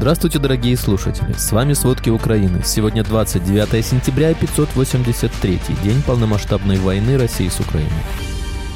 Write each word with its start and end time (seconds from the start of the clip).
Здравствуйте, 0.00 0.38
дорогие 0.38 0.78
слушатели! 0.78 1.34
С 1.34 1.52
вами 1.52 1.74
«Сводки 1.74 2.08
Украины». 2.08 2.62
Сегодня 2.64 3.04
29 3.04 3.84
сентября, 3.84 4.32
583 4.32 5.60
день 5.84 6.02
полномасштабной 6.06 6.78
войны 6.78 7.18
России 7.18 7.48
с 7.48 7.60
Украиной. 7.60 7.92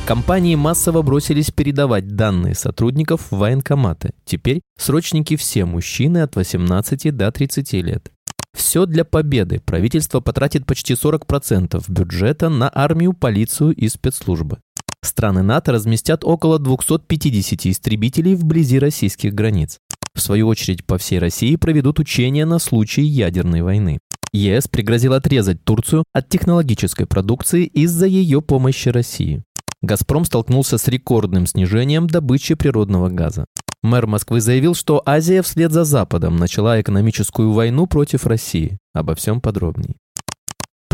Компании 0.06 0.54
массово 0.54 1.00
бросились 1.00 1.50
передавать 1.50 2.08
данные 2.08 2.54
сотрудников 2.54 3.28
в 3.30 3.38
военкоматы. 3.38 4.10
Теперь 4.26 4.60
срочники 4.78 5.36
все 5.36 5.64
мужчины 5.64 6.18
от 6.18 6.36
18 6.36 7.16
до 7.16 7.32
30 7.32 7.72
лет. 7.72 8.12
Все 8.54 8.84
для 8.84 9.06
победы. 9.06 9.60
Правительство 9.64 10.20
потратит 10.20 10.66
почти 10.66 10.92
40% 10.92 11.82
бюджета 11.88 12.50
на 12.50 12.70
армию, 12.70 13.14
полицию 13.14 13.72
и 13.72 13.88
спецслужбы. 13.88 14.58
Страны 15.00 15.42
НАТО 15.42 15.72
разместят 15.72 16.22
около 16.22 16.58
250 16.58 17.64
истребителей 17.64 18.34
вблизи 18.34 18.78
российских 18.78 19.34
границ. 19.34 19.78
В 20.14 20.20
свою 20.20 20.48
очередь, 20.48 20.84
по 20.84 20.96
всей 20.98 21.18
России 21.18 21.56
проведут 21.56 21.98
учения 21.98 22.46
на 22.46 22.58
случай 22.58 23.02
ядерной 23.02 23.62
войны. 23.62 23.98
ЕС 24.32 24.68
пригрозил 24.68 25.12
отрезать 25.12 25.64
Турцию 25.64 26.04
от 26.12 26.28
технологической 26.28 27.06
продукции 27.06 27.64
из-за 27.66 28.06
ее 28.06 28.42
помощи 28.42 28.88
России. 28.88 29.42
«Газпром» 29.82 30.24
столкнулся 30.24 30.78
с 30.78 30.88
рекордным 30.88 31.46
снижением 31.46 32.06
добычи 32.06 32.54
природного 32.54 33.10
газа. 33.10 33.46
Мэр 33.82 34.06
Москвы 34.06 34.40
заявил, 34.40 34.74
что 34.74 35.02
Азия 35.04 35.42
вслед 35.42 35.70
за 35.70 35.84
Западом 35.84 36.36
начала 36.36 36.80
экономическую 36.80 37.52
войну 37.52 37.86
против 37.86 38.26
России. 38.26 38.78
Обо 38.94 39.14
всем 39.14 39.40
подробнее. 39.40 39.96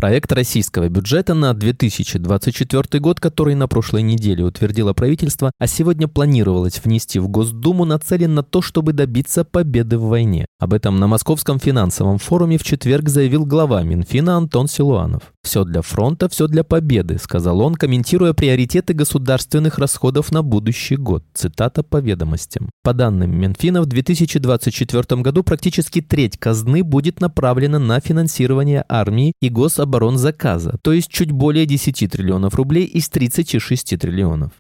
Проект 0.01 0.33
российского 0.33 0.89
бюджета 0.89 1.35
на 1.35 1.53
2024 1.53 3.01
год, 3.01 3.21
который 3.21 3.55
на 3.55 3.69
прошлой 3.69 4.01
неделе 4.01 4.43
утвердило 4.45 4.95
правительство, 4.95 5.53
а 5.59 5.67
сегодня 5.67 6.09
планировалось 6.09 6.81
внести 6.83 7.19
в 7.19 7.29
Госдуму, 7.29 7.85
нацелен 7.85 8.35
на 8.35 8.43
то, 8.43 8.63
чтобы 8.63 8.95
добиться 8.95 9.45
победы 9.45 9.99
в 9.99 10.05
войне. 10.05 10.47
Об 10.59 10.73
этом 10.73 10.99
на 10.99 11.07
Московском 11.07 11.61
финансовом 11.61 12.17
форуме 12.17 12.57
в 12.57 12.65
четверг 12.65 13.11
заявил 13.11 13.45
глава 13.45 13.83
Минфина 13.83 14.39
Антон 14.39 14.69
Силуанов. 14.69 15.35
«Все 15.43 15.65
для 15.65 15.83
фронта, 15.83 16.31
все 16.31 16.47
для 16.47 16.65
победы»,— 16.65 17.19
сказал 17.23 17.61
он, 17.61 17.75
комментируя 17.75 18.33
приоритеты 18.33 18.95
государственных 18.95 19.79
расходов 19.79 20.33
на 20.33 20.43
будущий 20.43 20.97
год. 20.97 21.25
Цитата 21.35 21.83
по 21.83 21.99
ведомостям. 21.99 22.71
По 22.83 22.95
данным 22.95 23.39
Минфина, 23.39 23.83
в 23.83 23.87
2024 23.87 25.21
году 25.21 25.43
практически 25.43 26.01
треть 26.01 26.39
казны 26.39 26.83
будет 26.83 27.21
направлена 27.21 27.79
на 27.79 28.01
финансирование 28.01 28.85
армии 28.89 29.35
и 29.43 29.51
гособоронзаказа, 29.91 30.79
то 30.83 30.93
есть 30.93 31.11
чуть 31.11 31.33
более 31.33 31.67
10 31.67 32.11
триллионов 32.11 32.55
рублей 32.55 32.85
из 32.85 33.09
36 33.09 33.99
триллионов. 33.99 34.53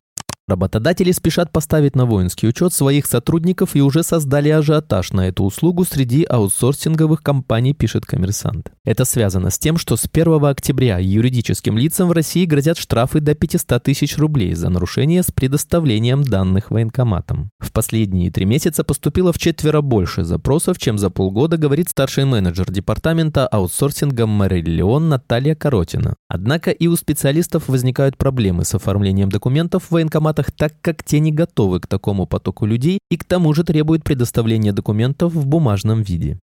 Работодатели 0.50 1.12
спешат 1.12 1.52
поставить 1.52 1.94
на 1.94 2.06
воинский 2.06 2.48
учет 2.48 2.72
своих 2.72 3.06
сотрудников 3.06 3.76
и 3.76 3.82
уже 3.82 4.02
создали 4.02 4.48
ажиотаж 4.48 5.12
на 5.12 5.28
эту 5.28 5.44
услугу 5.44 5.84
среди 5.84 6.24
аутсорсинговых 6.24 7.22
компаний, 7.22 7.72
пишет 7.72 8.04
коммерсант. 8.04 8.72
Это 8.84 9.04
связано 9.04 9.50
с 9.50 9.60
тем, 9.60 9.76
что 9.76 9.94
с 9.94 10.08
1 10.12 10.44
октября 10.44 10.98
юридическим 10.98 11.78
лицам 11.78 12.08
в 12.08 12.12
России 12.12 12.46
грозят 12.46 12.78
штрафы 12.78 13.20
до 13.20 13.36
500 13.36 13.80
тысяч 13.80 14.18
рублей 14.18 14.54
за 14.54 14.70
нарушение 14.70 15.22
с 15.22 15.30
предоставлением 15.30 16.24
данных 16.24 16.72
военкоматам. 16.72 17.50
В 17.60 17.70
последние 17.70 18.32
три 18.32 18.44
месяца 18.44 18.82
поступило 18.82 19.32
в 19.32 19.38
четверо 19.38 19.82
больше 19.82 20.24
запросов, 20.24 20.80
чем 20.80 20.98
за 20.98 21.10
полгода, 21.10 21.58
говорит 21.58 21.90
старший 21.90 22.24
менеджер 22.24 22.72
департамента 22.72 23.46
аутсорсинга 23.46 24.26
Мариллион 24.26 25.10
Наталья 25.10 25.54
Коротина. 25.54 26.16
Однако 26.26 26.72
и 26.72 26.88
у 26.88 26.96
специалистов 26.96 27.68
возникают 27.68 28.16
проблемы 28.16 28.64
с 28.64 28.74
оформлением 28.74 29.28
документов 29.28 29.84
в 29.90 30.02
штатах, 30.40 30.52
так 30.52 30.72
как 30.80 31.02
те 31.04 31.20
не 31.20 31.32
готовы 31.32 31.80
к 31.80 31.86
такому 31.86 32.26
потоку 32.26 32.66
людей 32.66 32.98
и 33.10 33.16
к 33.16 33.24
тому 33.24 33.54
же 33.54 33.64
требуют 33.64 34.04
предоставления 34.04 34.72
документов 34.72 35.32
в 35.32 35.46
бумажном 35.46 36.02
виде. 36.02 36.38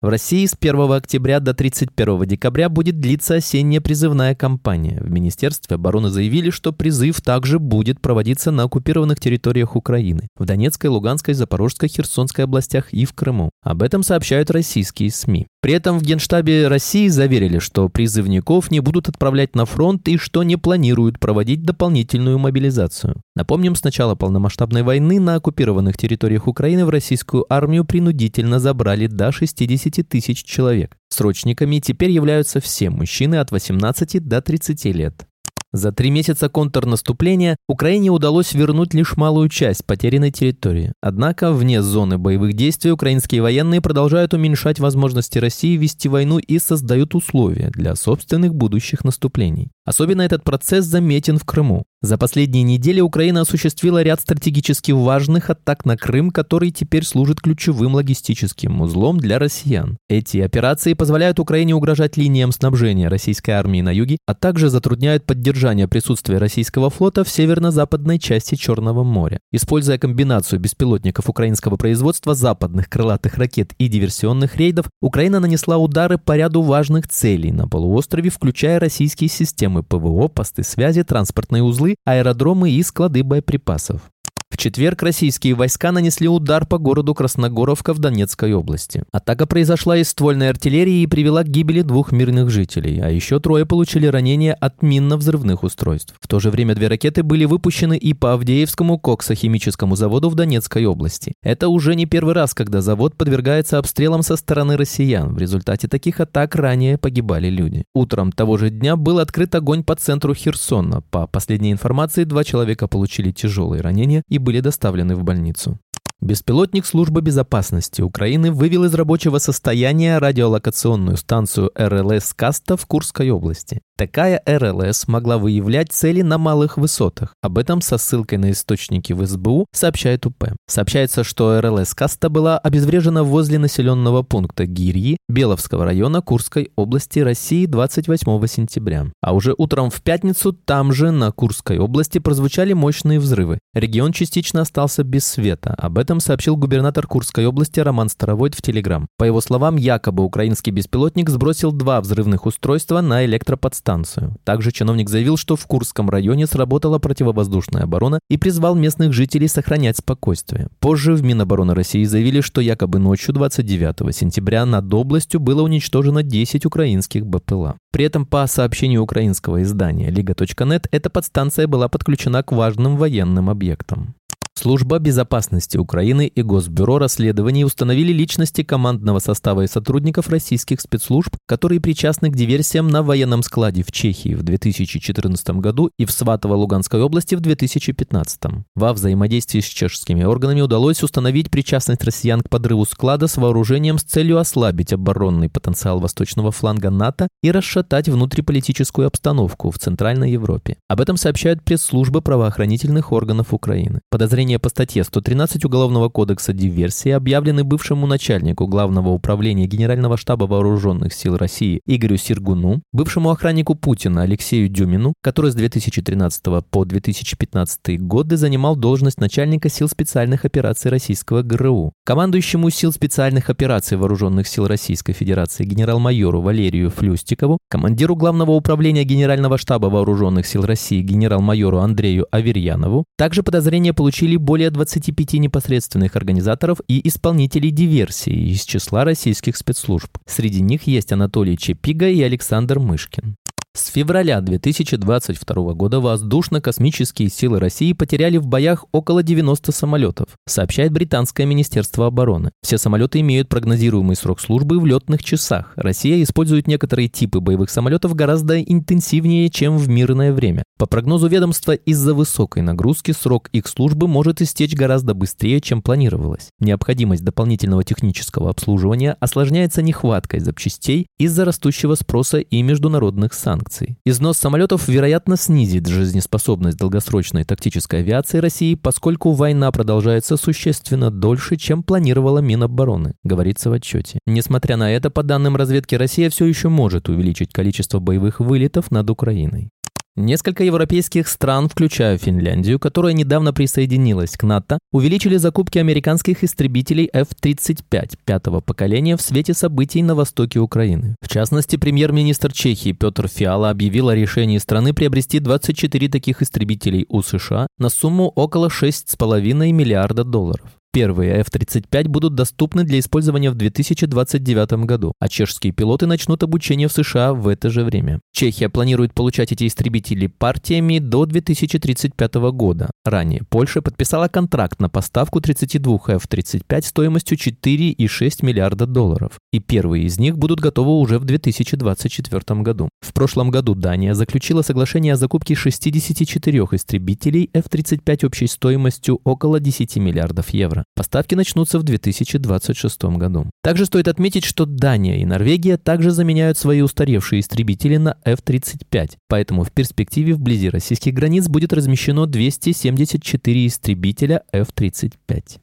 В 0.00 0.06
России 0.06 0.46
с 0.46 0.54
1 0.56 0.92
октября 0.92 1.40
до 1.40 1.54
31 1.54 2.24
декабря 2.24 2.68
будет 2.68 3.00
длиться 3.00 3.34
осенняя 3.34 3.80
призывная 3.80 4.36
кампания. 4.36 5.00
В 5.00 5.10
Министерстве 5.10 5.74
обороны 5.74 6.08
заявили, 6.08 6.50
что 6.50 6.72
призыв 6.72 7.20
также 7.20 7.58
будет 7.58 8.00
проводиться 8.00 8.52
на 8.52 8.62
оккупированных 8.62 9.18
территориях 9.18 9.74
Украины, 9.74 10.28
в 10.36 10.44
Донецкой, 10.44 10.90
Луганской, 10.90 11.34
Запорожской, 11.34 11.88
Херсонской 11.88 12.44
областях 12.44 12.92
и 12.92 13.06
в 13.06 13.12
Крыму. 13.12 13.50
Об 13.60 13.82
этом 13.82 14.04
сообщают 14.04 14.52
российские 14.52 15.10
СМИ. 15.10 15.48
При 15.60 15.72
этом 15.72 15.98
в 15.98 16.02
Генштабе 16.02 16.68
России 16.68 17.08
заверили, 17.08 17.58
что 17.58 17.88
призывников 17.88 18.70
не 18.70 18.78
будут 18.78 19.08
отправлять 19.08 19.56
на 19.56 19.64
фронт 19.64 20.06
и 20.06 20.16
что 20.16 20.44
не 20.44 20.56
планируют 20.56 21.18
проводить 21.18 21.64
дополнительную 21.64 22.38
мобилизацию. 22.38 23.20
Напомним, 23.34 23.74
с 23.74 23.82
начала 23.82 24.14
полномасштабной 24.14 24.84
войны 24.84 25.18
на 25.18 25.34
оккупированных 25.34 25.96
территориях 25.96 26.46
Украины 26.46 26.86
в 26.86 26.90
российскую 26.90 27.44
армию 27.52 27.84
принудительно 27.84 28.60
забрали 28.60 29.08
до 29.08 29.32
60 29.32 29.87
тысяч 29.90 30.44
человек. 30.44 30.96
Срочниками 31.08 31.78
теперь 31.78 32.10
являются 32.10 32.60
все 32.60 32.90
мужчины 32.90 33.36
от 33.36 33.50
18 33.50 34.26
до 34.26 34.40
30 34.40 34.84
лет. 34.86 35.28
За 35.72 35.92
три 35.92 36.10
месяца 36.10 36.48
контрнаступления 36.48 37.56
Украине 37.68 38.10
удалось 38.10 38.54
вернуть 38.54 38.94
лишь 38.94 39.18
малую 39.18 39.50
часть 39.50 39.84
потерянной 39.84 40.30
территории. 40.30 40.94
Однако, 41.02 41.52
вне 41.52 41.82
зоны 41.82 42.16
боевых 42.16 42.54
действий, 42.54 42.90
украинские 42.90 43.42
военные 43.42 43.82
продолжают 43.82 44.32
уменьшать 44.32 44.80
возможности 44.80 45.38
России 45.38 45.76
вести 45.76 46.08
войну 46.08 46.38
и 46.38 46.58
создают 46.58 47.14
условия 47.14 47.68
для 47.68 47.94
собственных 47.96 48.54
будущих 48.54 49.04
наступлений. 49.04 49.70
Особенно 49.84 50.22
этот 50.22 50.42
процесс 50.42 50.86
заметен 50.86 51.36
в 51.36 51.44
Крыму. 51.44 51.84
За 52.00 52.16
последние 52.16 52.62
недели 52.62 53.00
Украина 53.00 53.40
осуществила 53.40 54.00
ряд 54.04 54.20
стратегически 54.20 54.92
важных 54.92 55.50
атак 55.50 55.84
на 55.84 55.96
Крым, 55.96 56.30
который 56.30 56.70
теперь 56.70 57.04
служит 57.04 57.40
ключевым 57.40 57.96
логистическим 57.96 58.80
узлом 58.80 59.18
для 59.18 59.40
россиян. 59.40 59.98
Эти 60.08 60.38
операции 60.38 60.92
позволяют 60.92 61.40
Украине 61.40 61.74
угрожать 61.74 62.16
линиям 62.16 62.52
снабжения 62.52 63.08
российской 63.08 63.50
армии 63.50 63.80
на 63.80 63.92
юге, 63.92 64.18
а 64.26 64.34
также 64.36 64.68
затрудняют 64.68 65.24
поддержание 65.24 65.88
присутствия 65.88 66.38
российского 66.38 66.88
флота 66.88 67.24
в 67.24 67.28
северно-западной 67.28 68.20
части 68.20 68.54
Черного 68.54 69.02
моря. 69.02 69.40
Используя 69.50 69.98
комбинацию 69.98 70.60
беспилотников 70.60 71.28
украинского 71.28 71.76
производства, 71.78 72.36
западных 72.36 72.88
крылатых 72.88 73.38
ракет 73.38 73.72
и 73.78 73.88
диверсионных 73.88 74.56
рейдов, 74.56 74.86
Украина 75.00 75.40
нанесла 75.40 75.78
удары 75.78 76.16
по 76.16 76.36
ряду 76.36 76.62
важных 76.62 77.08
целей 77.08 77.50
на 77.50 77.66
полуострове, 77.66 78.30
включая 78.30 78.78
российские 78.78 79.28
системы 79.28 79.82
ПВО, 79.82 80.28
посты 80.28 80.62
связи, 80.62 81.02
транспортные 81.02 81.64
узлы 81.64 81.87
аэродромы 82.04 82.70
и 82.70 82.82
склады 82.82 83.22
боеприпасов. 83.22 84.10
В 84.50 84.56
четверг 84.56 85.02
российские 85.02 85.54
войска 85.54 85.92
нанесли 85.92 86.26
удар 86.26 86.66
по 86.66 86.78
городу 86.78 87.14
Красногоровка 87.14 87.92
в 87.92 87.98
Донецкой 87.98 88.54
области. 88.54 89.04
Атака 89.12 89.46
произошла 89.46 89.98
из 89.98 90.08
ствольной 90.08 90.48
артиллерии 90.48 91.02
и 91.02 91.06
привела 91.06 91.44
к 91.44 91.48
гибели 91.48 91.82
двух 91.82 92.12
мирных 92.12 92.50
жителей, 92.50 92.98
а 92.98 93.10
еще 93.10 93.40
трое 93.40 93.66
получили 93.66 94.06
ранения 94.06 94.54
от 94.54 94.82
минно-взрывных 94.82 95.62
устройств. 95.62 96.14
В 96.18 96.26
то 96.26 96.40
же 96.40 96.50
время 96.50 96.74
две 96.74 96.88
ракеты 96.88 97.22
были 97.22 97.44
выпущены 97.44 97.96
и 97.98 98.14
по 98.14 98.32
Авдеевскому 98.32 98.98
коксохимическому 98.98 99.96
заводу 99.96 100.30
в 100.30 100.34
Донецкой 100.34 100.86
области. 100.86 101.34
Это 101.42 101.68
уже 101.68 101.94
не 101.94 102.06
первый 102.06 102.34
раз, 102.34 102.54
когда 102.54 102.80
завод 102.80 103.16
подвергается 103.16 103.78
обстрелам 103.78 104.22
со 104.22 104.36
стороны 104.36 104.76
россиян. 104.78 105.34
В 105.34 105.38
результате 105.38 105.88
таких 105.88 106.20
атак 106.20 106.56
ранее 106.56 106.96
погибали 106.96 107.50
люди. 107.50 107.84
Утром 107.94 108.32
того 108.32 108.56
же 108.56 108.70
дня 108.70 108.96
был 108.96 109.18
открыт 109.18 109.54
огонь 109.54 109.84
по 109.84 109.94
центру 109.94 110.34
Херсона. 110.34 111.02
По 111.10 111.26
последней 111.26 111.70
информации, 111.70 112.24
два 112.24 112.44
человека 112.44 112.88
получили 112.88 113.30
тяжелые 113.30 113.82
ранения 113.82 114.22
и 114.28 114.37
были 114.38 114.60
доставлены 114.60 115.16
в 115.16 115.24
больницу. 115.24 115.78
Беспилотник 116.20 116.84
службы 116.84 117.20
безопасности 117.20 118.02
Украины 118.02 118.50
вывел 118.50 118.82
из 118.82 118.94
рабочего 118.94 119.38
состояния 119.38 120.18
радиолокационную 120.18 121.16
станцию 121.16 121.70
РЛС 121.76 122.34
«Каста» 122.34 122.76
в 122.76 122.86
Курской 122.86 123.30
области. 123.30 123.80
Такая 123.96 124.42
РЛС 124.44 125.06
могла 125.06 125.38
выявлять 125.38 125.92
цели 125.92 126.22
на 126.22 126.38
малых 126.38 126.76
высотах. 126.76 127.34
Об 127.40 127.58
этом 127.58 127.80
со 127.80 127.98
ссылкой 127.98 128.38
на 128.38 128.50
источники 128.50 129.12
в 129.12 129.24
СБУ 129.24 129.66
сообщает 129.72 130.26
УП. 130.26 130.54
Сообщается, 130.68 131.22
что 131.22 131.60
РЛС 131.60 131.94
«Каста» 131.94 132.28
была 132.28 132.58
обезврежена 132.58 133.22
возле 133.22 133.58
населенного 133.60 134.22
пункта 134.22 134.66
Гирьи 134.66 135.18
Беловского 135.28 135.84
района 135.84 136.20
Курской 136.20 136.72
области 136.74 137.20
России 137.20 137.66
28 137.66 138.46
сентября. 138.48 139.06
А 139.20 139.34
уже 139.34 139.54
утром 139.56 139.90
в 139.90 140.00
пятницу 140.02 140.52
там 140.52 140.92
же, 140.92 141.12
на 141.12 141.30
Курской 141.30 141.78
области, 141.78 142.18
прозвучали 142.18 142.72
мощные 142.72 143.20
взрывы. 143.20 143.58
Регион 143.74 144.12
частично 144.12 144.62
остался 144.62 145.04
без 145.04 145.24
света. 145.26 145.74
Об 145.76 145.98
этом 145.98 146.07
сообщил 146.20 146.56
губернатор 146.56 147.06
Курской 147.06 147.46
области 147.46 147.80
Роман 147.80 148.08
Старовойт 148.08 148.54
в 148.54 148.62
Телеграм. 148.62 149.06
По 149.18 149.24
его 149.24 149.40
словам, 149.40 149.76
якобы 149.76 150.24
украинский 150.24 150.72
беспилотник 150.72 151.28
сбросил 151.28 151.72
два 151.72 152.00
взрывных 152.00 152.46
устройства 152.46 153.00
на 153.00 153.24
электроподстанцию 153.24 153.98
станцию. 153.98 154.36
Также 154.44 154.72
чиновник 154.72 155.08
заявил, 155.08 155.36
что 155.36 155.56
в 155.56 155.66
Курском 155.66 156.10
районе 156.10 156.46
сработала 156.46 156.98
противовоздушная 156.98 157.82
оборона 157.82 158.20
и 158.28 158.36
призвал 158.36 158.74
местных 158.74 159.12
жителей 159.12 159.48
сохранять 159.48 159.96
спокойствие. 159.96 160.68
Позже 160.80 161.14
в 161.14 161.22
Минобороны 161.22 161.74
России 161.74 162.04
заявили, 162.04 162.40
что 162.40 162.60
якобы 162.60 162.98
ночью 162.98 163.34
29 163.34 164.14
сентября 164.14 164.66
над 164.66 164.92
областью 164.92 165.40
было 165.40 165.62
уничтожено 165.62 166.22
10 166.22 166.66
украинских 166.66 167.26
БПЛА. 167.26 167.76
При 167.92 168.04
этом 168.04 168.26
по 168.26 168.46
сообщению 168.46 169.02
украинского 169.02 169.62
издания 169.62 170.10
Liga.net 170.10 170.86
эта 170.90 171.10
подстанция 171.10 171.66
была 171.66 171.88
подключена 171.88 172.42
к 172.42 172.52
важным 172.52 172.96
военным 172.96 173.50
объектам. 173.50 174.14
Служба 174.60 174.98
безопасности 174.98 175.76
Украины 175.76 176.26
и 176.26 176.42
Госбюро 176.42 176.98
расследований 176.98 177.64
установили 177.64 178.12
личности 178.12 178.64
командного 178.64 179.20
состава 179.20 179.60
и 179.60 179.68
сотрудников 179.68 180.30
российских 180.30 180.80
спецслужб, 180.80 181.36
которые 181.46 181.80
причастны 181.80 182.28
к 182.28 182.34
диверсиям 182.34 182.88
на 182.88 183.04
военном 183.04 183.44
складе 183.44 183.84
в 183.84 183.92
Чехии 183.92 184.34
в 184.34 184.42
2014 184.42 185.50
году 185.50 185.92
и 185.96 186.04
в 186.04 186.10
Сватово-Луганской 186.10 187.00
области 187.00 187.36
в 187.36 187.40
2015. 187.40 188.40
Во 188.74 188.92
взаимодействии 188.92 189.60
с 189.60 189.64
чешскими 189.64 190.24
органами 190.24 190.60
удалось 190.60 191.04
установить 191.04 191.52
причастность 191.52 192.02
россиян 192.02 192.40
к 192.40 192.50
подрыву 192.50 192.84
склада 192.84 193.28
с 193.28 193.36
вооружением 193.36 193.96
с 193.96 194.02
целью 194.02 194.38
ослабить 194.38 194.92
оборонный 194.92 195.48
потенциал 195.48 196.00
восточного 196.00 196.50
фланга 196.50 196.90
НАТО 196.90 197.28
и 197.44 197.52
расшатать 197.52 198.08
внутриполитическую 198.08 199.06
обстановку 199.06 199.70
в 199.70 199.78
Центральной 199.78 200.32
Европе. 200.32 200.78
Об 200.88 201.00
этом 201.00 201.16
сообщают 201.16 201.62
пресс-службы 201.62 202.22
правоохранительных 202.22 203.12
органов 203.12 203.54
Украины. 203.54 204.00
Подозрение 204.10 204.47
Обвинения 204.48 204.58
по 204.60 204.70
статье 204.70 205.04
113 205.04 205.66
Уголовного 205.66 206.08
кодекса 206.08 206.54
диверсии 206.54 207.10
объявлены 207.10 207.64
бывшему 207.64 208.06
начальнику 208.06 208.66
Главного 208.66 209.10
управления 209.10 209.66
Генерального 209.66 210.16
штаба 210.16 210.44
Вооруженных 210.44 211.12
сил 211.12 211.36
России 211.36 211.82
Игорю 211.84 212.16
Сергуну, 212.16 212.80
бывшему 212.90 213.28
охраннику 213.28 213.74
Путина 213.74 214.22
Алексею 214.22 214.70
Дюмину, 214.70 215.12
который 215.22 215.50
с 215.50 215.54
2013 215.54 216.42
по 216.70 216.86
2015 216.86 218.00
годы 218.00 218.38
занимал 218.38 218.74
должность 218.74 219.20
начальника 219.20 219.68
сил 219.68 219.86
специальных 219.86 220.46
операций 220.46 220.90
российского 220.90 221.42
ГРУ, 221.42 221.92
командующему 222.06 222.70
сил 222.70 222.90
специальных 222.90 223.50
операций 223.50 223.98
Вооруженных 223.98 224.48
сил 224.48 224.66
Российской 224.66 225.12
Федерации 225.12 225.64
генерал-майору 225.64 226.40
Валерию 226.40 226.88
Флюстикову, 226.88 227.58
командиру 227.68 228.16
Главного 228.16 228.52
управления 228.52 229.04
Генерального 229.04 229.58
штаба 229.58 229.88
Вооруженных 229.88 230.46
сил 230.46 230.62
России 230.64 231.02
генерал-майору 231.02 231.80
Андрею 231.80 232.26
Аверьянову. 232.30 233.04
Также 233.18 233.42
подозрения 233.42 233.92
получили 233.92 234.37
более 234.38 234.70
25 234.70 235.34
непосредственных 235.34 236.16
организаторов 236.16 236.80
и 236.88 237.06
исполнителей 237.06 237.70
диверсии 237.70 238.50
из 238.52 238.62
числа 238.62 239.04
российских 239.04 239.56
спецслужб. 239.56 240.18
Среди 240.26 240.60
них 240.60 240.86
есть 240.86 241.12
Анатолий 241.12 241.56
Чепига 241.56 242.08
и 242.08 242.22
Александр 242.22 242.78
Мышкин. 242.78 243.36
С 243.78 243.92
февраля 243.92 244.40
2022 244.40 245.72
года 245.74 246.00
воздушно-космические 246.00 247.28
силы 247.28 247.60
России 247.60 247.92
потеряли 247.92 248.36
в 248.36 248.44
боях 248.44 248.84
около 248.90 249.22
90 249.22 249.70
самолетов, 249.70 250.26
сообщает 250.48 250.90
британское 250.90 251.46
Министерство 251.46 252.08
обороны. 252.08 252.50
Все 252.60 252.76
самолеты 252.76 253.20
имеют 253.20 253.48
прогнозируемый 253.48 254.16
срок 254.16 254.40
службы 254.40 254.80
в 254.80 254.84
летных 254.84 255.22
часах. 255.22 255.74
Россия 255.76 256.20
использует 256.24 256.66
некоторые 256.66 257.08
типы 257.08 257.38
боевых 257.38 257.70
самолетов 257.70 258.16
гораздо 258.16 258.60
интенсивнее, 258.60 259.48
чем 259.48 259.78
в 259.78 259.88
мирное 259.88 260.32
время. 260.32 260.64
По 260.76 260.86
прогнозу 260.86 261.28
ведомства, 261.28 261.72
из-за 261.72 262.14
высокой 262.14 262.62
нагрузки 262.62 263.12
срок 263.12 263.48
их 263.52 263.68
службы 263.68 264.08
может 264.08 264.42
истечь 264.42 264.74
гораздо 264.74 265.14
быстрее, 265.14 265.60
чем 265.60 265.82
планировалось. 265.82 266.48
Необходимость 266.58 267.22
дополнительного 267.22 267.84
технического 267.84 268.50
обслуживания 268.50 269.16
осложняется 269.20 269.82
нехваткой 269.82 270.40
запчастей 270.40 271.06
из-за 271.16 271.44
растущего 271.44 271.94
спроса 271.94 272.38
и 272.38 272.62
международных 272.62 273.34
санкций 273.34 273.67
санкций. 273.68 273.96
Износ 274.04 274.38
самолетов, 274.38 274.88
вероятно, 274.88 275.36
снизит 275.36 275.86
жизнеспособность 275.86 276.78
долгосрочной 276.78 277.44
тактической 277.44 278.00
авиации 278.00 278.38
России, 278.38 278.74
поскольку 278.74 279.32
война 279.32 279.70
продолжается 279.70 280.36
существенно 280.36 281.10
дольше, 281.10 281.56
чем 281.56 281.82
планировала 281.82 282.38
Минобороны, 282.38 283.14
говорится 283.22 283.70
в 283.70 283.72
отчете. 283.72 284.18
Несмотря 284.26 284.76
на 284.76 284.92
это, 284.92 285.10
по 285.10 285.22
данным 285.22 285.56
разведки, 285.56 285.94
Россия 285.94 286.30
все 286.30 286.46
еще 286.46 286.68
может 286.68 287.08
увеличить 287.08 287.52
количество 287.52 287.98
боевых 287.98 288.40
вылетов 288.40 288.90
над 288.90 289.10
Украиной. 289.10 289.70
Несколько 290.18 290.64
европейских 290.64 291.28
стран, 291.28 291.68
включая 291.68 292.18
Финляндию, 292.18 292.80
которая 292.80 293.12
недавно 293.12 293.52
присоединилась 293.52 294.36
к 294.36 294.42
НАТО, 294.42 294.80
увеличили 294.90 295.36
закупки 295.36 295.78
американских 295.78 296.42
истребителей 296.42 297.08
F-35 297.12 298.18
пятого 298.24 298.60
поколения 298.60 299.16
в 299.16 299.22
свете 299.22 299.54
событий 299.54 300.02
на 300.02 300.16
востоке 300.16 300.58
Украины. 300.58 301.14
В 301.22 301.28
частности, 301.28 301.76
премьер-министр 301.76 302.52
Чехии 302.52 302.90
Петр 302.90 303.28
Фиала 303.28 303.70
объявил 303.70 304.08
о 304.08 304.16
решении 304.16 304.58
страны 304.58 304.92
приобрести 304.92 305.38
24 305.38 306.08
таких 306.08 306.42
истребителей 306.42 307.06
у 307.08 307.22
США 307.22 307.68
на 307.78 307.88
сумму 307.88 308.32
около 308.34 308.70
6,5 308.70 309.70
миллиарда 309.70 310.24
долларов. 310.24 310.77
Первые 310.98 311.32
F-35 311.42 312.08
будут 312.08 312.34
доступны 312.34 312.82
для 312.82 312.98
использования 312.98 313.52
в 313.52 313.54
2029 313.54 314.84
году, 314.84 315.12
а 315.20 315.28
чешские 315.28 315.72
пилоты 315.72 316.06
начнут 316.06 316.42
обучение 316.42 316.88
в 316.88 316.92
США 316.92 317.34
в 317.34 317.46
это 317.46 317.70
же 317.70 317.84
время. 317.84 318.18
Чехия 318.32 318.68
планирует 318.68 319.14
получать 319.14 319.52
эти 319.52 319.68
истребители 319.68 320.26
партиями 320.26 320.98
до 320.98 321.24
2035 321.24 322.34
года. 322.50 322.90
Ранее 323.04 323.42
Польша 323.48 323.80
подписала 323.80 324.26
контракт 324.26 324.80
на 324.80 324.88
поставку 324.88 325.40
32 325.40 325.98
F-35 326.16 326.82
стоимостью 326.82 327.38
4,6 327.38 328.44
миллиарда 328.44 328.86
долларов, 328.86 329.38
и 329.52 329.60
первые 329.60 330.04
из 330.04 330.18
них 330.18 330.36
будут 330.36 330.58
готовы 330.58 330.98
уже 330.98 331.20
в 331.20 331.24
2024 331.24 332.60
году. 332.62 332.88
В 333.00 333.12
прошлом 333.12 333.52
году 333.52 333.76
Дания 333.76 334.14
заключила 334.14 334.62
соглашение 334.62 335.12
о 335.12 335.16
закупке 335.16 335.54
64 335.54 336.58
истребителей 336.72 337.50
F-35 337.52 338.26
общей 338.26 338.48
стоимостью 338.48 339.20
около 339.22 339.60
10 339.60 339.94
миллиардов 339.98 340.50
евро. 340.50 340.84
Поставки 340.94 341.34
начнутся 341.34 341.78
в 341.78 341.84
2026 341.84 343.04
году. 343.16 343.46
Также 343.62 343.86
стоит 343.86 344.08
отметить, 344.08 344.44
что 344.44 344.66
Дания 344.66 345.18
и 345.20 345.24
Норвегия 345.24 345.76
также 345.76 346.10
заменяют 346.10 346.58
свои 346.58 346.80
устаревшие 346.80 347.40
истребители 347.40 347.96
на 347.98 348.16
F-35, 348.24 349.12
поэтому 349.28 349.62
в 349.62 349.70
перспективе 349.70 350.34
вблизи 350.34 350.70
российских 350.70 351.14
границ 351.14 351.48
будет 351.48 351.72
размещено 351.72 352.26
274 352.26 353.66
истребителя 353.66 354.42
F-35. 354.52 355.60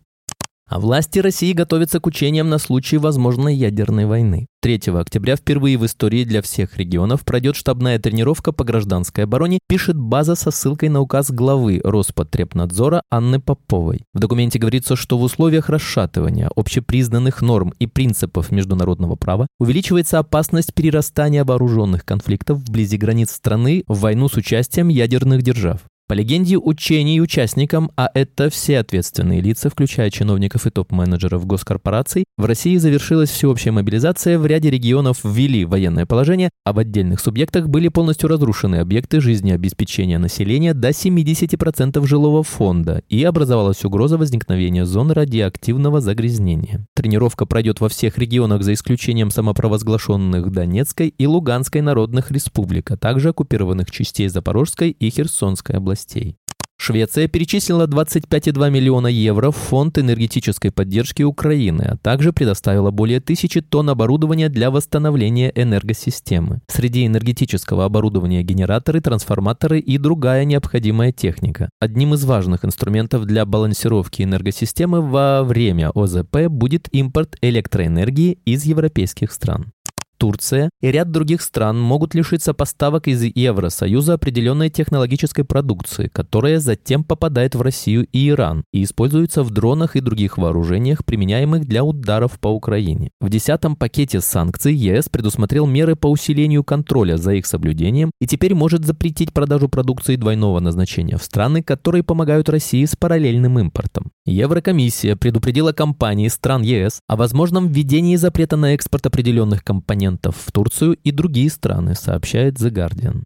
А 0.68 0.80
власти 0.80 1.20
России 1.20 1.54
готовятся 1.54 2.00
к 2.00 2.08
учениям 2.08 2.50
на 2.50 2.58
случай 2.58 2.98
возможной 2.98 3.54
ядерной 3.54 4.08
войны. 4.08 4.48
3 4.64 4.82
октября 4.96 5.36
впервые 5.36 5.78
в 5.78 5.86
истории 5.86 6.24
для 6.24 6.42
всех 6.42 6.76
регионов 6.80 7.24
пройдет 7.24 7.56
штабная 7.56 8.00
тренировка 8.00 8.52
по 8.52 8.64
гражданской 8.64 9.26
обороне, 9.26 9.60
пишет 9.68 9.96
база 9.96 10.34
со 10.34 10.50
ссылкой 10.50 10.90
на 10.90 11.02
указ 11.02 11.30
главы 11.30 11.82
Роспотребнадзора 11.84 13.04
Анны 13.12 13.40
Поповой. 13.40 14.06
В 14.16 14.20
документе 14.20 14.58
говорится, 14.58 14.96
что 14.96 15.20
в 15.20 15.22
условиях 15.22 15.70
расшатывания 15.70 16.50
общепризнанных 16.56 17.44
норм 17.44 17.76
и 17.78 17.86
принципов 17.86 18.52
международного 18.52 19.16
права 19.16 19.46
увеличивается 19.60 20.18
опасность 20.18 20.74
перерастания 20.74 21.46
вооруженных 21.46 22.06
конфликтов 22.06 22.58
вблизи 22.58 22.98
границ 22.98 23.30
страны 23.30 23.84
в 23.88 24.00
войну 24.00 24.30
с 24.30 24.34
участием 24.34 24.88
ядерных 24.88 25.44
держав. 25.44 25.82
По 26.08 26.14
легенде 26.14 26.56
учений 26.56 27.20
участникам, 27.20 27.90
а 27.98 28.12
это 28.14 28.52
все 28.52 28.78
ответственные 28.78 29.42
лица, 29.42 29.72
включая 29.72 30.12
чиновников 30.12 30.68
и 30.68 30.70
топ-менеджеров 30.70 31.48
госкорпораций, 31.48 32.26
в 32.38 32.46
России 32.46 32.78
завершилась 32.78 33.32
всеобщая 33.32 33.72
мобилизация, 33.72 34.38
в 34.38 34.46
ряде 34.46 34.70
регионов 34.70 35.22
ввели 35.24 35.66
военное 35.66 36.06
положение, 36.06 36.52
а 36.64 36.74
в 36.74 36.78
отдельных 36.78 37.20
субъектах 37.20 37.70
были 37.70 37.88
полностью 37.88 38.30
разрушены 38.30 38.76
объекты 38.76 39.20
жизнеобеспечения 39.20 40.20
населения 40.20 40.76
до 40.76 40.90
70% 40.90 42.06
жилого 42.06 42.44
фонда 42.44 43.02
и 43.10 43.24
образовалась 43.24 43.84
угроза 43.84 44.20
возникновения 44.20 44.86
зон 44.86 45.10
радиоактивного 45.10 46.02
загрязнения. 46.02 46.86
Тренировка 46.94 47.48
пройдет 47.48 47.82
во 47.82 47.90
всех 47.90 48.20
регионах 48.20 48.62
за 48.62 48.74
исключением 48.74 49.32
самопровозглашенных 49.32 50.52
Донецкой 50.52 51.16
и 51.18 51.26
Луганской 51.26 51.82
народных 51.82 52.30
республик, 52.30 52.92
а 52.92 52.98
также 52.98 53.30
оккупированных 53.30 53.90
частей 53.90 54.28
Запорожской 54.28 54.92
и 54.92 55.10
Херсонской 55.10 55.78
областей 55.78 55.95
областей. 55.96 56.38
Швеция 56.78 57.30
перечислила 57.30 57.88
25,2 57.88 58.70
миллиона 58.70 59.08
евро 59.08 59.52
в 59.52 59.56
фонд 59.56 59.98
энергетической 59.98 60.72
поддержки 60.72 61.24
Украины, 61.24 61.84
а 61.84 61.98
также 61.98 62.34
предоставила 62.34 62.92
более 62.92 63.22
тысячи 63.22 63.62
тонн 63.62 63.92
оборудования 63.92 64.50
для 64.50 64.70
восстановления 64.70 65.54
энергосистемы. 65.56 66.62
Среди 66.68 67.08
энергетического 67.08 67.86
оборудования 67.86 68.44
генераторы, 68.44 69.00
трансформаторы 69.00 69.80
и 69.80 69.98
другая 69.98 70.44
необходимая 70.44 71.14
техника. 71.14 71.70
Одним 71.80 72.14
из 72.14 72.26
важных 72.26 72.66
инструментов 72.66 73.26
для 73.26 73.46
балансировки 73.46 74.22
энергосистемы 74.22 75.02
во 75.02 75.44
время 75.44 75.92
ОЗП 75.92 76.50
будет 76.50 76.90
импорт 76.92 77.38
электроэнергии 77.42 78.40
из 78.46 78.66
европейских 78.66 79.32
стран. 79.32 79.72
Турция 80.18 80.70
и 80.82 80.92
ряд 80.92 81.12
других 81.12 81.42
стран 81.42 81.80
могут 81.80 82.16
лишиться 82.16 82.54
поставок 82.54 83.08
из 83.08 83.24
Евросоюза 83.24 84.14
определенной 84.14 84.70
технологической 84.70 85.44
продукции, 85.44 86.08
которая 86.08 86.60
затем 86.60 87.04
попадает 87.04 87.56
в 87.56 87.62
Россию 87.62 88.08
и 88.12 88.30
Иран 88.30 88.64
и 88.72 88.84
используется 88.84 89.44
в 89.44 89.52
дронах 89.52 89.96
и 89.96 90.00
других 90.00 90.38
вооружениях, 90.38 91.04
применяемых 91.06 91.66
для 91.66 91.84
ударов 91.84 92.40
по 92.40 92.48
Украине. 92.48 93.10
В 93.20 93.30
десятом 93.30 93.76
пакете 93.76 94.22
санкций 94.22 94.74
ЕС 94.74 95.10
предусмотрел 95.10 95.66
меры 95.66 95.96
по 95.96 96.08
усилению 96.08 96.64
контроля 96.64 97.18
за 97.18 97.34
их 97.34 97.46
соблюдением 97.46 98.12
и 98.22 98.28
теперь 98.28 98.56
может 98.56 98.86
запретить 98.86 99.34
продажу 99.34 99.70
продукции 99.70 100.16
двойного 100.16 100.60
назначения 100.60 101.18
в 101.18 101.24
страны, 101.24 101.62
которые 101.62 102.04
помогают 102.04 102.50
России 102.50 102.86
с 102.86 102.96
параллельным 102.96 103.60
импортом. 103.60 104.12
Еврокомиссия 104.26 105.16
предупредила 105.16 105.72
компании 105.72 106.30
стран 106.30 106.62
ЕС 106.64 107.00
о 107.08 107.16
возможном 107.16 107.68
введении 107.68 108.16
запрета 108.16 108.56
на 108.56 108.74
экспорт 108.74 109.06
определенных 109.06 109.64
компонентов 109.64 110.05
в 110.32 110.52
Турцию 110.52 110.94
и 111.04 111.12
другие 111.12 111.50
страны, 111.50 111.96
сообщает 111.96 112.56
The 112.56 112.72
Guardian. 112.72 113.24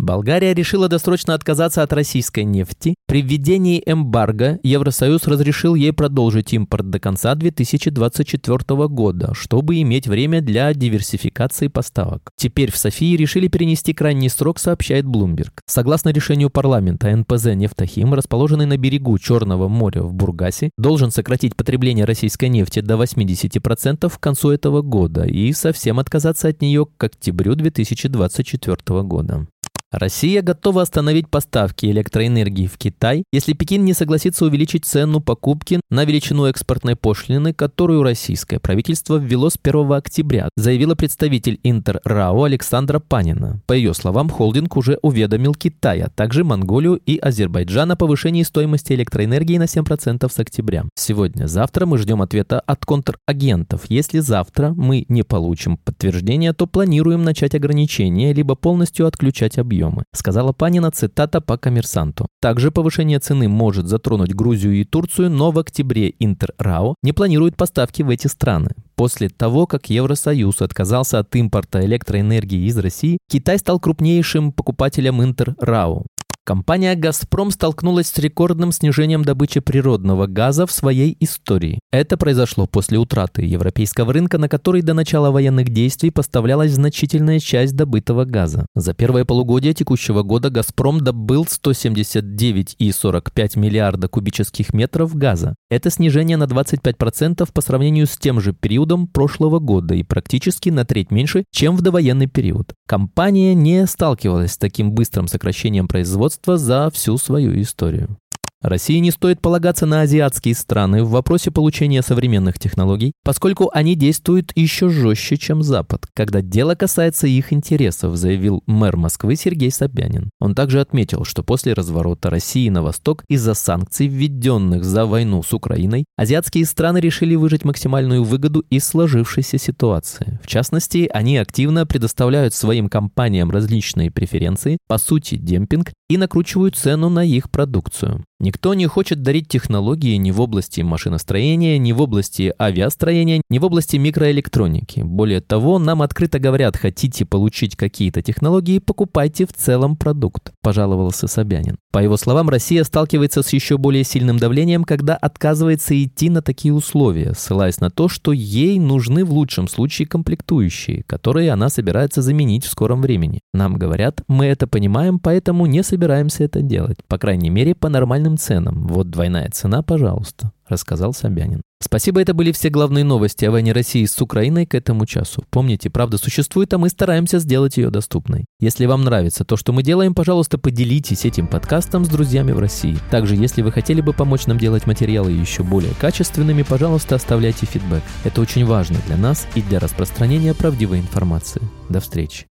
Болгария 0.00 0.54
решила 0.54 0.88
досрочно 0.88 1.34
отказаться 1.34 1.82
от 1.82 1.92
российской 1.92 2.44
нефти. 2.44 2.94
При 3.06 3.22
введении 3.22 3.82
эмбарго 3.84 4.58
Евросоюз 4.62 5.26
разрешил 5.26 5.74
ей 5.74 5.92
продолжить 5.92 6.52
импорт 6.52 6.90
до 6.90 6.98
конца 6.98 7.34
2024 7.34 8.88
года, 8.88 9.34
чтобы 9.34 9.80
иметь 9.82 10.06
время 10.08 10.40
для 10.40 10.72
диверсификации 10.72 11.68
поставок. 11.68 12.30
Теперь 12.36 12.70
в 12.70 12.76
Софии 12.76 13.16
решили 13.16 13.48
перенести 13.48 13.92
крайний 13.92 14.30
срок, 14.30 14.58
сообщает 14.58 15.04
Bloomberg. 15.04 15.50
Согласно 15.66 16.10
решению 16.10 16.50
парламента, 16.50 17.14
НПЗ 17.14 17.46
«Нефтохим», 17.54 18.14
расположенный 18.14 18.66
на 18.66 18.76
берегу 18.76 19.18
Черного 19.18 19.68
моря 19.68 20.02
в 20.02 20.14
Бургасе, 20.14 20.70
должен 20.78 21.10
сократить 21.10 21.56
потребление 21.56 22.04
российской 22.04 22.48
нефти 22.48 22.80
до 22.80 22.94
80% 22.94 24.08
к 24.08 24.20
концу 24.20 24.50
этого 24.50 24.82
года 24.82 25.24
и 25.24 25.52
совсем 25.52 25.98
отказаться 25.98 26.48
от 26.48 26.62
нее 26.62 26.86
к 26.96 27.04
октябрю 27.04 27.54
2024 27.54 29.02
года. 29.02 29.46
Россия 29.92 30.40
готова 30.40 30.82
остановить 30.82 31.28
поставки 31.28 31.86
электроэнергии 31.86 32.68
в 32.68 32.78
Китай, 32.78 33.24
если 33.32 33.54
Пекин 33.54 33.84
не 33.84 33.92
согласится 33.92 34.44
увеличить 34.44 34.84
цену 34.84 35.18
покупки 35.18 35.80
на 35.90 36.04
величину 36.04 36.44
экспортной 36.44 36.94
пошлины, 36.94 37.52
которую 37.52 38.04
российское 38.04 38.60
правительство 38.60 39.16
ввело 39.16 39.50
с 39.50 39.58
1 39.60 39.92
октября, 39.92 40.48
заявила 40.56 40.94
представитель 40.94 41.58
Интер 41.64 42.00
РАО 42.04 42.44
Александра 42.44 43.00
Панина. 43.00 43.60
По 43.66 43.72
ее 43.72 43.92
словам, 43.92 44.28
холдинг 44.30 44.76
уже 44.76 44.96
уведомил 45.02 45.54
Китай, 45.54 46.02
а 46.02 46.08
также 46.08 46.44
Монголию 46.44 46.94
и 46.94 47.18
Азербайджан 47.18 47.90
о 47.90 47.96
повышении 47.96 48.44
стоимости 48.44 48.92
электроэнергии 48.92 49.58
на 49.58 49.64
7% 49.64 50.30
с 50.32 50.38
октября. 50.38 50.84
Сегодня-завтра 50.94 51.86
мы 51.86 51.98
ждем 51.98 52.22
ответа 52.22 52.60
от 52.60 52.86
контрагентов. 52.86 53.86
Если 53.88 54.20
завтра 54.20 54.72
мы 54.72 55.04
не 55.08 55.24
получим 55.24 55.78
подтверждения, 55.78 56.52
то 56.52 56.68
планируем 56.68 57.24
начать 57.24 57.56
ограничения, 57.56 58.32
либо 58.32 58.54
полностью 58.54 59.08
отключать 59.08 59.58
объем 59.58 59.79
объемы, 59.80 60.04
сказала 60.12 60.52
Панина 60.52 60.90
цитата 60.90 61.40
по 61.40 61.56
коммерсанту. 61.56 62.26
Также 62.40 62.70
повышение 62.70 63.18
цены 63.18 63.48
может 63.48 63.86
затронуть 63.86 64.34
Грузию 64.34 64.74
и 64.74 64.84
Турцию, 64.84 65.30
но 65.30 65.50
в 65.50 65.58
октябре 65.58 66.12
Интер-РАО 66.18 66.94
не 67.02 67.12
планирует 67.12 67.56
поставки 67.56 68.02
в 68.02 68.10
эти 68.10 68.26
страны. 68.26 68.70
После 68.96 69.28
того, 69.28 69.66
как 69.66 69.90
Евросоюз 69.90 70.62
отказался 70.62 71.18
от 71.18 71.34
импорта 71.36 71.84
электроэнергии 71.84 72.66
из 72.66 72.76
России, 72.76 73.18
Китай 73.28 73.58
стал 73.58 73.80
крупнейшим 73.80 74.52
покупателем 74.52 75.22
Интер-РАО. 75.22 76.04
Компания 76.44 76.94
«Газпром» 76.96 77.50
столкнулась 77.50 78.08
с 78.08 78.18
рекордным 78.18 78.72
снижением 78.72 79.24
добычи 79.24 79.60
природного 79.60 80.26
газа 80.26 80.66
в 80.66 80.72
своей 80.72 81.14
истории. 81.20 81.78
Это 81.92 82.16
произошло 82.16 82.66
после 82.66 82.96
утраты 82.98 83.42
европейского 83.42 84.14
рынка, 84.14 84.38
на 84.38 84.48
который 84.48 84.80
до 84.80 84.94
начала 84.94 85.30
военных 85.30 85.68
действий 85.68 86.10
поставлялась 86.10 86.72
значительная 86.72 87.40
часть 87.40 87.76
добытого 87.76 88.24
газа. 88.24 88.64
За 88.74 88.94
первое 88.94 89.26
полугодие 89.26 89.74
текущего 89.74 90.22
года 90.22 90.48
«Газпром» 90.48 91.02
добыл 91.02 91.44
179,45 91.44 93.58
миллиарда 93.58 94.08
кубических 94.08 94.72
метров 94.72 95.14
газа. 95.14 95.56
Это 95.68 95.90
снижение 95.90 96.38
на 96.38 96.44
25% 96.44 97.52
по 97.52 97.60
сравнению 97.60 98.06
с 98.06 98.16
тем 98.16 98.40
же 98.40 98.54
периодом 98.54 99.06
прошлого 99.06 99.58
года 99.58 99.94
и 99.94 100.02
практически 100.02 100.70
на 100.70 100.86
треть 100.86 101.10
меньше, 101.10 101.44
чем 101.52 101.76
в 101.76 101.82
довоенный 101.82 102.28
период. 102.28 102.72
Компания 102.88 103.52
не 103.54 103.86
сталкивалась 103.86 104.52
с 104.52 104.58
таким 104.58 104.92
быстрым 104.92 105.28
сокращением 105.28 105.86
производства 105.86 106.29
лидерство 106.30 106.56
за 106.56 106.90
всю 106.90 107.18
свою 107.18 107.60
историю. 107.60 108.16
России 108.62 108.98
не 108.98 109.10
стоит 109.10 109.40
полагаться 109.40 109.86
на 109.86 110.02
азиатские 110.02 110.54
страны 110.54 111.02
в 111.02 111.10
вопросе 111.10 111.50
получения 111.50 112.02
современных 112.02 112.58
технологий, 112.58 113.12
поскольку 113.24 113.70
они 113.72 113.94
действуют 113.94 114.52
еще 114.54 114.90
жестче, 114.90 115.38
чем 115.38 115.62
Запад, 115.62 116.06
когда 116.14 116.42
дело 116.42 116.74
касается 116.74 117.26
их 117.26 117.54
интересов, 117.54 118.16
заявил 118.16 118.62
мэр 118.66 118.98
Москвы 118.98 119.36
Сергей 119.36 119.70
Собянин. 119.70 120.28
Он 120.40 120.54
также 120.54 120.82
отметил, 120.82 121.24
что 121.24 121.42
после 121.42 121.72
разворота 121.72 122.28
России 122.28 122.68
на 122.68 122.82
восток 122.82 123.24
из-за 123.28 123.54
санкций, 123.54 124.08
введенных 124.08 124.84
за 124.84 125.06
войну 125.06 125.42
с 125.42 125.54
Украиной, 125.54 126.04
азиатские 126.18 126.66
страны 126.66 126.98
решили 126.98 127.36
выжать 127.36 127.64
максимальную 127.64 128.24
выгоду 128.24 128.60
из 128.68 128.84
сложившейся 128.84 129.56
ситуации. 129.56 130.38
В 130.42 130.46
частности, 130.46 131.08
они 131.10 131.38
активно 131.38 131.86
предоставляют 131.86 132.52
своим 132.52 132.90
компаниям 132.90 133.50
различные 133.50 134.10
преференции, 134.10 134.76
по 134.86 134.98
сути 134.98 135.36
демпинг, 135.36 135.92
и 136.10 136.16
накручивают 136.16 136.74
цену 136.74 137.08
на 137.08 137.24
их 137.24 137.50
продукцию. 137.50 138.24
Никто 138.40 138.74
не 138.74 138.86
хочет 138.86 139.22
дарить 139.22 139.48
технологии 139.48 140.16
ни 140.16 140.32
в 140.32 140.40
области 140.40 140.80
машиностроения, 140.80 141.78
ни 141.78 141.92
в 141.92 142.00
области 142.00 142.52
авиастроения, 142.58 143.42
ни 143.48 143.58
в 143.58 143.64
области 143.66 143.96
микроэлектроники. 143.96 145.00
Более 145.00 145.40
того, 145.40 145.78
нам 145.78 146.02
открыто 146.02 146.38
говорят, 146.38 146.76
хотите 146.76 147.26
получить 147.26 147.76
какие-то 147.76 148.22
технологии, 148.22 148.78
покупайте 148.78 149.46
в 149.46 149.52
целом 149.52 149.94
продукт, 149.94 150.52
пожаловался 150.62 151.28
Собянин. 151.28 151.76
По 151.92 151.98
его 151.98 152.16
словам, 152.16 152.48
Россия 152.48 152.82
сталкивается 152.84 153.42
с 153.42 153.52
еще 153.52 153.76
более 153.76 154.04
сильным 154.04 154.38
давлением, 154.38 154.84
когда 154.84 155.16
отказывается 155.16 156.02
идти 156.02 156.30
на 156.30 156.40
такие 156.40 156.72
условия, 156.72 157.34
ссылаясь 157.36 157.80
на 157.80 157.90
то, 157.90 158.08
что 158.08 158.32
ей 158.32 158.78
нужны 158.78 159.24
в 159.24 159.32
лучшем 159.32 159.68
случае 159.68 160.08
комплектующие, 160.08 161.02
которые 161.02 161.52
она 161.52 161.68
собирается 161.68 162.22
заменить 162.22 162.64
в 162.64 162.70
скором 162.70 163.02
времени. 163.02 163.40
Нам 163.52 163.76
говорят, 163.76 164.22
мы 164.28 164.46
это 164.46 164.66
понимаем, 164.66 165.18
поэтому 165.18 165.66
не 165.66 165.82
собираемся 165.82 165.99
это 166.06 166.62
делать, 166.62 166.98
по 167.06 167.18
крайней 167.18 167.50
мере, 167.50 167.74
по 167.74 167.88
нормальным 167.88 168.36
ценам. 168.36 168.86
Вот 168.86 169.10
двойная 169.10 169.50
цена, 169.50 169.82
пожалуйста»,— 169.82 170.52
рассказал 170.68 171.12
Собянин. 171.12 171.62
Спасибо, 171.82 172.20
это 172.20 172.34
были 172.34 172.52
все 172.52 172.68
главные 172.68 173.04
новости 173.04 173.46
о 173.46 173.50
войне 173.50 173.72
России 173.72 174.04
с 174.04 174.20
Украиной 174.20 174.66
к 174.66 174.74
этому 174.74 175.06
часу. 175.06 175.42
Помните, 175.48 175.88
правда 175.88 176.18
существует, 176.18 176.74
а 176.74 176.78
мы 176.78 176.90
стараемся 176.90 177.38
сделать 177.38 177.78
ее 177.78 177.88
доступной. 177.88 178.44
Если 178.60 178.84
вам 178.84 179.02
нравится 179.02 179.46
то, 179.46 179.56
что 179.56 179.72
мы 179.72 179.82
делаем, 179.82 180.14
пожалуйста, 180.14 180.58
поделитесь 180.58 181.24
этим 181.24 181.46
подкастом 181.46 182.04
с 182.04 182.08
друзьями 182.08 182.52
в 182.52 182.58
России. 182.58 182.98
Также, 183.10 183.34
если 183.34 183.62
вы 183.62 183.72
хотели 183.72 184.02
бы 184.02 184.12
помочь 184.12 184.46
нам 184.46 184.58
делать 184.58 184.86
материалы 184.86 185.32
еще 185.32 185.62
более 185.62 185.94
качественными, 185.94 186.64
пожалуйста, 186.64 187.14
оставляйте 187.14 187.64
фидбэк. 187.64 188.02
Это 188.24 188.42
очень 188.42 188.66
важно 188.66 188.98
для 189.06 189.16
нас 189.16 189.48
и 189.54 189.62
для 189.62 189.80
распространения 189.80 190.52
правдивой 190.52 190.98
информации. 191.00 191.62
До 191.88 192.00
встречи. 192.00 192.44